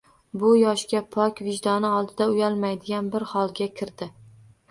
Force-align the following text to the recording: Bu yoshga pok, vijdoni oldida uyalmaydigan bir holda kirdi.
Bu 0.43 0.47
yoshga 0.59 1.01
pok, 1.15 1.41
vijdoni 1.49 1.91
oldida 1.99 2.27
uyalmaydigan 2.33 3.11
bir 3.17 3.27
holda 3.35 3.67
kirdi. 3.81 4.09